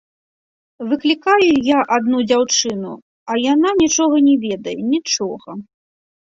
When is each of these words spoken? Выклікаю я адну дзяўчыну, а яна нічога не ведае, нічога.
Выклікаю 0.93 1.49
я 1.75 1.79
адну 1.97 2.17
дзяўчыну, 2.29 2.93
а 3.31 3.37
яна 3.53 3.69
нічога 3.83 4.15
не 4.31 4.35
ведае, 4.47 4.75
нічога. 4.97 5.49